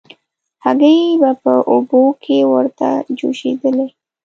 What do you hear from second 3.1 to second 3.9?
جوشېدلې.